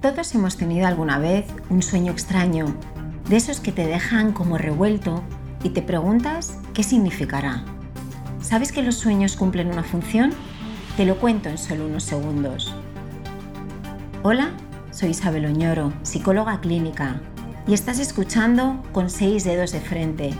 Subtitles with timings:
[0.00, 2.74] Todos hemos tenido alguna vez un sueño extraño,
[3.28, 5.22] de esos que te dejan como revuelto
[5.62, 7.64] y te preguntas qué significará.
[8.40, 10.32] ¿Sabes que los sueños cumplen una función?
[10.96, 12.74] Te lo cuento en solo unos segundos.
[14.22, 14.52] Hola,
[14.90, 17.20] soy Isabel Oñoro, psicóloga clínica,
[17.66, 20.30] y estás escuchando Con seis dedos de frente,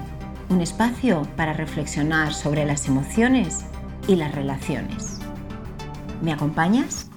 [0.48, 3.66] un espacio para reflexionar sobre las emociones
[4.08, 5.18] y las relaciones.
[6.22, 7.11] ¿Me acompañas?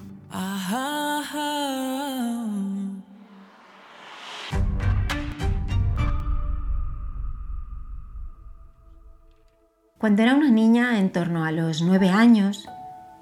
[10.03, 12.67] Cuando era una niña, en torno a los nueve años,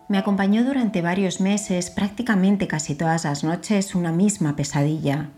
[0.07, 5.29] me acompañó durante varios meses, prácticamente casi todas las noches, una misma pesadilla.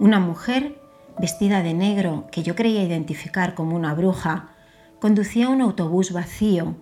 [0.00, 0.76] Una mujer
[1.16, 4.48] vestida de negro, que yo creía identificar como una bruja,
[4.98, 6.74] conducía un autobús vacío,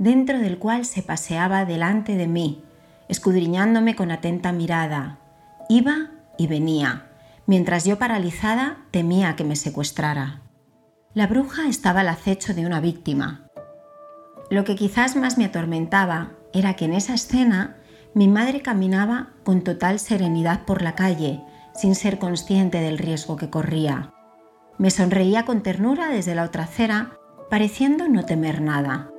[0.00, 2.64] dentro del cual se paseaba delante de mí,
[3.08, 5.20] escudriñándome con atenta mirada.
[5.68, 7.06] Iba y venía,
[7.46, 10.40] mientras yo paralizada temía que me secuestrara.
[11.12, 13.48] La bruja estaba al acecho de una víctima.
[14.48, 17.78] Lo que quizás más me atormentaba era que en esa escena
[18.14, 21.42] mi madre caminaba con total serenidad por la calle,
[21.74, 24.14] sin ser consciente del riesgo que corría.
[24.78, 27.18] Me sonreía con ternura desde la otra acera,
[27.50, 29.10] pareciendo no temer nada.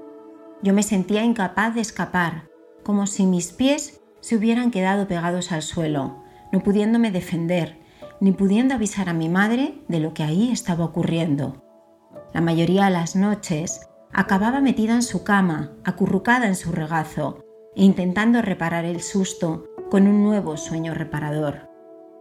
[0.63, 2.45] Yo me sentía incapaz de escapar,
[2.85, 7.81] como si mis pies se hubieran quedado pegados al suelo, no pudiéndome defender,
[8.21, 11.61] ni pudiendo avisar a mi madre de lo que ahí estaba ocurriendo.
[12.33, 17.43] La mayoría de las noches acababa metida en su cama, acurrucada en su regazo,
[17.75, 21.69] e intentando reparar el susto con un nuevo sueño reparador.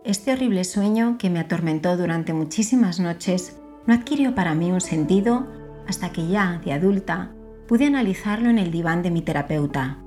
[0.05, 5.47] Este horrible sueño que me atormentó durante muchísimas noches no adquirió para mí un sentido
[5.87, 7.33] hasta que ya, de adulta,
[7.69, 9.99] pude analizarlo en el diván de mi terapeuta.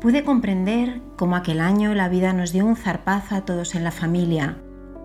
[0.00, 3.92] Pude comprender cómo aquel año la vida nos dio un zarpazo a todos en la
[3.92, 4.58] familia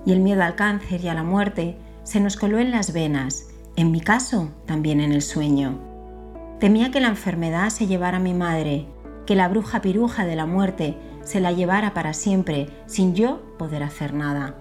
[0.05, 3.52] y el miedo al cáncer y a la muerte se nos coló en las venas
[3.75, 5.79] en mi caso, también en el sueño.
[6.59, 8.87] Temía que la enfermedad se llevara a mi madre,
[9.25, 13.83] que la bruja piruja de la muerte se la llevara para siempre sin yo poder
[13.83, 14.55] hacer nada.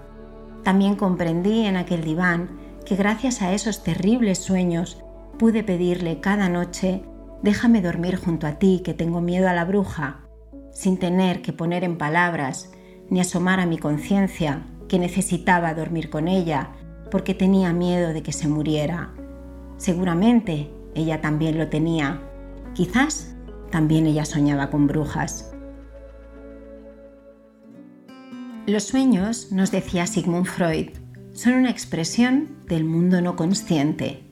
[0.62, 5.02] También comprendí en aquel diván que gracias a esos terribles sueños
[5.38, 7.02] pude pedirle cada noche,
[7.42, 10.20] déjame dormir junto a ti que tengo miedo a la bruja,
[10.72, 12.70] sin tener que poner en palabras
[13.10, 16.70] ni asomar a mi conciencia que necesitaba dormir con ella
[17.12, 19.12] porque tenía miedo de que se muriera.
[19.76, 22.22] Seguramente ella también lo tenía.
[22.72, 23.36] Quizás
[23.70, 25.52] también ella soñaba con brujas.
[28.66, 30.88] Los sueños, nos decía Sigmund Freud,
[31.34, 34.22] son una expresión del mundo no consciente.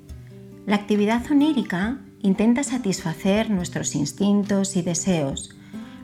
[0.64, 5.54] La actividad onírica intenta satisfacer nuestros instintos y deseos,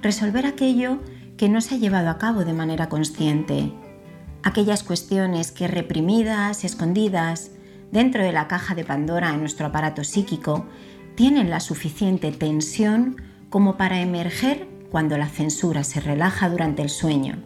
[0.02, 0.98] resolver aquello
[1.38, 3.72] que no se ha llevado a cabo de manera consciente
[4.46, 7.50] aquellas cuestiones que reprimidas, escondidas,
[7.90, 10.66] dentro de la caja de Pandora en nuestro aparato psíquico,
[11.16, 13.20] tienen la suficiente tensión
[13.50, 17.42] como para emerger cuando la censura se relaja durante el sueño.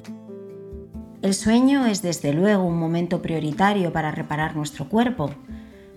[1.22, 5.30] El sueño es desde luego un momento prioritario para reparar nuestro cuerpo,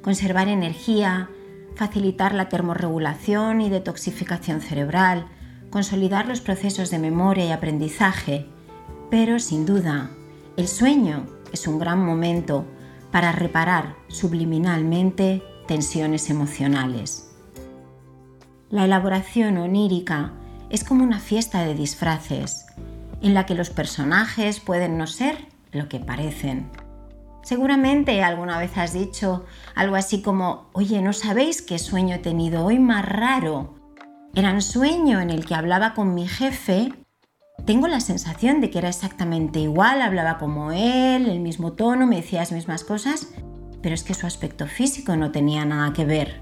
[0.02, 1.30] conservar energía,
[1.75, 5.28] facilitar la termorregulación y detoxificación cerebral,
[5.70, 8.47] consolidar los procesos de memoria y aprendizaje,
[9.09, 10.12] pero sin duda
[10.56, 12.66] el sueño es un gran momento
[13.12, 17.31] para reparar subliminalmente tensiones emocionales.
[18.69, 20.34] La elaboración onírica
[20.69, 22.66] es como una fiesta de disfraces,
[23.22, 26.70] en la que los personajes pueden no ser lo que parecen.
[27.44, 32.66] Seguramente alguna vez has dicho algo así como, oye, ¿no sabéis qué sueño he tenido
[32.66, 33.75] hoy más raro?
[34.34, 36.94] Era un sueño en el que hablaba con mi jefe
[37.66, 42.18] tengo la sensación de que era exactamente igual, hablaba como él, el mismo tono, me
[42.18, 43.30] decía las mismas cosas,
[43.81, 46.41] pero es que su aspecto físico no tenía nada que ver.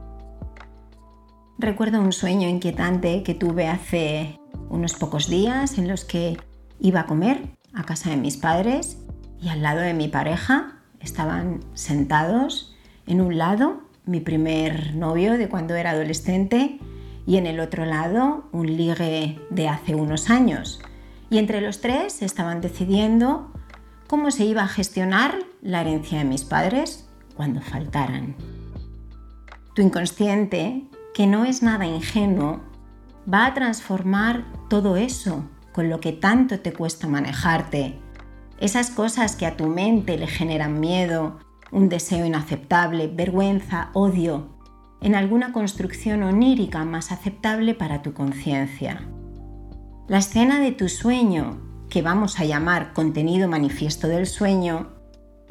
[1.59, 4.39] Recuerdo un sueño inquietante que tuve hace
[4.69, 6.37] unos pocos días en los que
[6.79, 8.97] iba a comer a casa de mis padres
[9.39, 12.75] y al lado de mi pareja estaban sentados
[13.05, 16.79] en un lado mi primer novio de cuando era adolescente
[17.27, 20.81] y en el otro lado un ligue de hace unos años.
[21.31, 23.53] Y entre los tres estaban decidiendo
[24.07, 27.07] cómo se iba a gestionar la herencia de mis padres
[27.37, 28.35] cuando faltaran.
[29.73, 30.83] Tu inconsciente,
[31.13, 32.59] que no es nada ingenuo,
[33.33, 37.97] va a transformar todo eso con lo que tanto te cuesta manejarte.
[38.59, 41.39] Esas cosas que a tu mente le generan miedo,
[41.71, 44.49] un deseo inaceptable, vergüenza, odio,
[44.99, 49.07] en alguna construcción onírica más aceptable para tu conciencia.
[50.11, 54.89] La escena de tu sueño que vamos a llamar contenido manifiesto del sueño,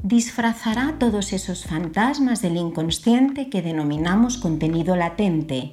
[0.02, 5.72] disfrazará todos esos fantasmas del inconsciente que denominamos contenido latente,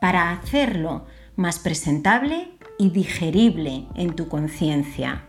[0.00, 1.06] para hacerlo
[1.36, 5.28] más presentable y digerible en tu conciencia.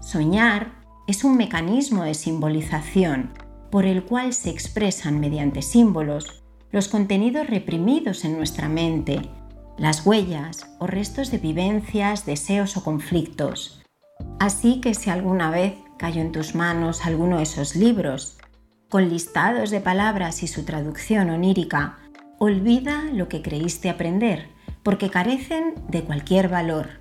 [0.00, 0.72] Soñar
[1.06, 3.30] es un mecanismo de simbolización
[3.70, 6.42] por el cual se expresan mediante símbolos
[6.72, 9.22] los contenidos reprimidos en nuestra mente,
[9.80, 13.80] las huellas o restos de vivencias, deseos o conflictos.
[14.38, 18.36] Así que si alguna vez cayó en tus manos alguno de esos libros,
[18.90, 21.98] con listados de palabras y su traducción onírica,
[22.38, 24.50] olvida lo que creíste aprender,
[24.82, 27.00] porque carecen de cualquier valor.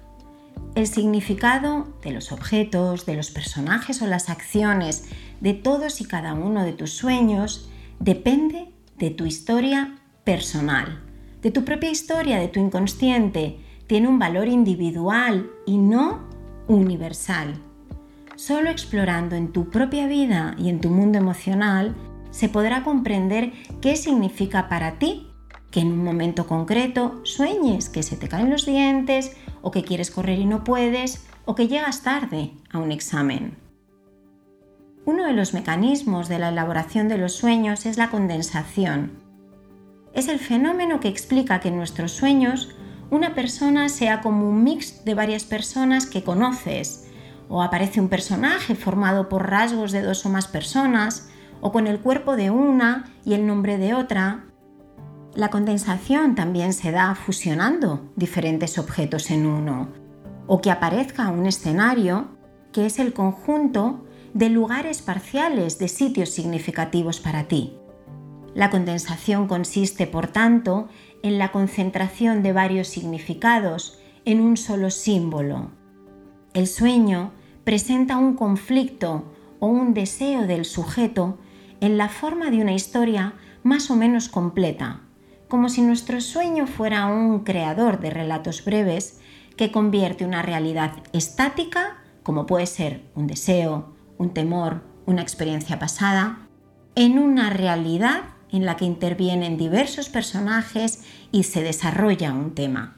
[0.75, 5.03] El significado de los objetos, de los personajes o las acciones
[5.41, 11.08] de todos y cada uno de tus sueños depende de tu historia personal,
[11.41, 13.59] de tu propia historia, de tu inconsciente.
[13.87, 16.27] Tiene un valor individual y no
[16.67, 17.55] universal.
[18.35, 21.95] Solo explorando en tu propia vida y en tu mundo emocional
[22.31, 23.51] se podrá comprender
[23.81, 25.27] qué significa para ti
[25.71, 30.09] que en un momento concreto sueñes que se te caen los dientes o que quieres
[30.09, 33.57] correr y no puedes o que llegas tarde a un examen.
[35.05, 39.28] Uno de los mecanismos de la elaboración de los sueños es la condensación.
[40.13, 42.75] Es el fenómeno que explica que en nuestros sueños
[43.11, 47.07] una persona sea como un mix de varias personas que conoces,
[47.47, 51.29] o aparece un personaje formado por rasgos de dos o más personas,
[51.61, 54.45] o con el cuerpo de una y el nombre de otra,
[55.35, 59.89] la condensación también se da fusionando diferentes objetos en uno,
[60.47, 62.29] o que aparezca un escenario
[62.71, 67.78] que es el conjunto de lugares parciales de sitios significativos para ti.
[68.55, 70.89] La condensación consiste, por tanto,
[71.23, 75.71] en la concentración de varios significados en un solo símbolo.
[76.53, 77.31] El sueño
[77.63, 81.37] presenta un conflicto o un deseo del sujeto
[81.81, 85.01] en la forma de una historia más o menos completa,
[85.47, 89.19] como si nuestro sueño fuera un creador de relatos breves
[89.57, 96.47] que convierte una realidad estática, como puede ser un deseo, un temor, una experiencia pasada,
[96.95, 102.95] en una realidad en la que intervienen diversos personajes y se desarrolla un tema.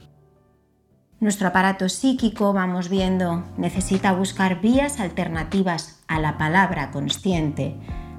[1.19, 7.75] Nuestro aparato psíquico, vamos viendo, necesita buscar vías alternativas a la palabra consciente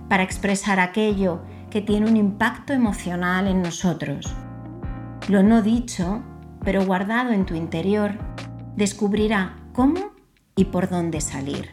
[0.09, 4.33] para expresar aquello que tiene un impacto emocional en nosotros.
[5.29, 6.23] Lo no dicho,
[6.65, 8.13] pero guardado en tu interior,
[8.77, 10.13] descubrirá cómo
[10.55, 11.71] y por dónde salir.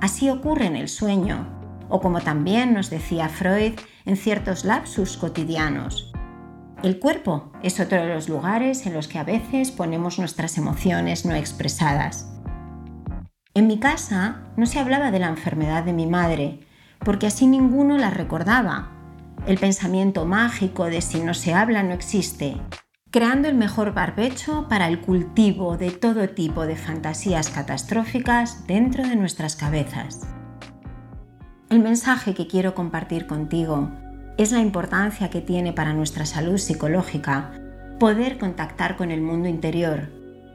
[0.00, 3.74] Así ocurre en el sueño, o como también nos decía Freud,
[4.04, 6.12] en ciertos lapsus cotidianos.
[6.82, 11.24] El cuerpo es otro de los lugares en los que a veces ponemos nuestras emociones
[11.24, 12.28] no expresadas.
[13.54, 16.60] En mi casa no se hablaba de la enfermedad de mi madre,
[16.98, 18.90] porque así ninguno la recordaba,
[19.46, 22.56] el pensamiento mágico de si no se habla no existe,
[23.10, 29.16] creando el mejor barbecho para el cultivo de todo tipo de fantasías catastróficas dentro de
[29.16, 30.20] nuestras cabezas.
[31.72, 33.88] El mensaje que quiero compartir contigo
[34.36, 37.50] es la importancia que tiene para nuestra salud psicológica
[37.98, 40.10] poder contactar con el mundo interior,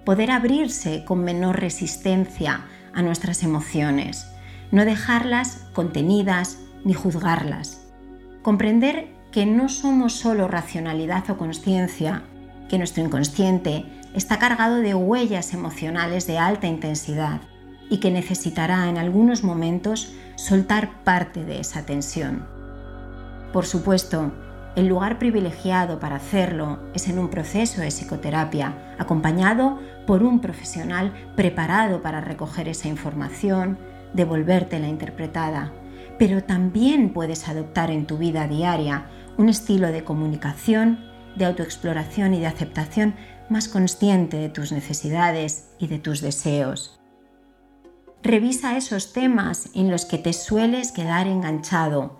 [0.06, 4.28] poder abrirse con menor resistencia a nuestras emociones,
[4.71, 7.81] no dejarlas contenidas ni juzgarlas.
[8.44, 12.21] Comprender que no somos solo racionalidad o conciencia,
[12.69, 17.42] que nuestro inconsciente está cargado de huellas emocionales de alta intensidad
[17.90, 22.46] y que necesitará en algunos momentos soltar parte de esa tensión.
[23.54, 24.32] Por supuesto,
[24.76, 31.14] el lugar privilegiado para hacerlo es en un proceso de psicoterapia, acompañado por un profesional
[31.36, 33.78] preparado para recoger esa información,
[34.14, 35.72] devolvértela interpretada
[36.18, 39.06] pero también puedes adoptar en tu vida diaria
[39.38, 41.00] un estilo de comunicación,
[41.36, 43.16] de autoexploración y de aceptación
[43.50, 47.00] más consciente de tus necesidades y de tus deseos.
[48.28, 52.18] Revisa esos temas en los que te sueles quedar enganchado,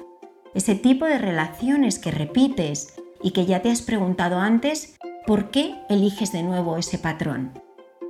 [0.56, 4.96] ese tipo de relaciones que repites y que ya te has preguntado antes
[5.26, 7.52] por qué eliges de nuevo ese patrón.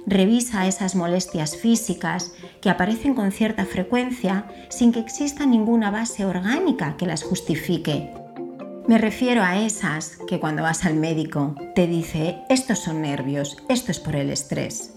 [0.06, 6.98] Revisa esas molestias físicas que aparecen con cierta frecuencia sin que exista ninguna base orgánica
[6.98, 8.14] que las justifique.
[8.88, 13.90] Me refiero a esas que cuando vas al médico te dice estos son nervios, esto
[13.90, 14.94] es por el estrés.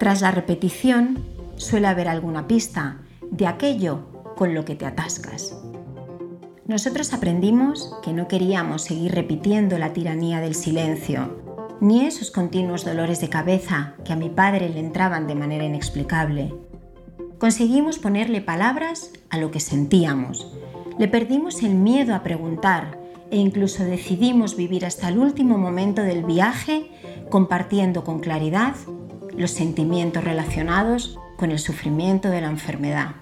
[0.00, 2.98] Tras la repetición suele haber alguna pista
[3.30, 5.56] de aquello con lo que te atascas.
[6.66, 11.44] Nosotros aprendimos que no queríamos seguir repitiendo la tiranía del silencio,
[11.80, 16.54] ni esos continuos dolores de cabeza que a mi padre le entraban de manera inexplicable.
[17.38, 20.52] Conseguimos ponerle palabras a lo que sentíamos.
[20.98, 22.98] Le perdimos el miedo a preguntar
[23.30, 26.90] e incluso decidimos vivir hasta el último momento del viaje
[27.28, 28.74] compartiendo con claridad
[29.36, 33.16] los sentimientos relacionados con el sufrimiento de la enfermedad.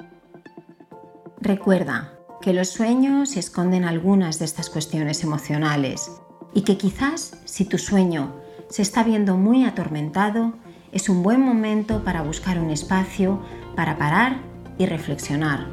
[1.40, 6.10] Recuerda que los sueños esconden algunas de estas cuestiones emocionales
[6.54, 8.34] y que quizás si tu sueño
[8.68, 10.54] se está viendo muy atormentado,
[10.92, 13.42] es un buen momento para buscar un espacio
[13.74, 14.40] para parar
[14.78, 15.66] y reflexionar,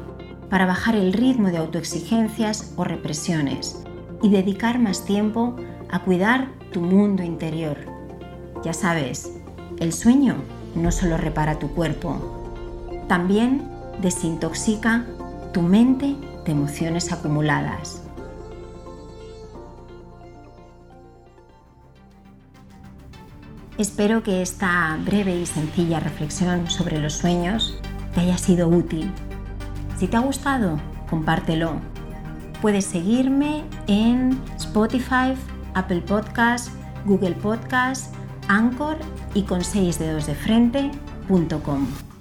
[0.50, 3.82] para bajar el ritmo de autoexigencias o represiones
[4.22, 5.56] y dedicar más tiempo
[5.90, 7.78] a cuidar tu mundo interior.
[8.64, 9.32] Ya sabes,
[9.78, 10.36] el sueño
[10.74, 13.68] no solo repara tu cuerpo, también
[14.00, 15.04] desintoxica
[15.52, 18.02] tu mente de emociones acumuladas.
[23.78, 27.80] Espero que esta breve y sencilla reflexión sobre los sueños
[28.14, 29.10] te haya sido útil.
[29.98, 31.76] Si te ha gustado, compártelo.
[32.60, 35.34] Puedes seguirme en Spotify,
[35.74, 36.70] Apple Podcasts,
[37.06, 38.10] Google Podcasts,
[38.52, 38.98] Anchor
[39.34, 42.11] y con 6 dedos de frente.com.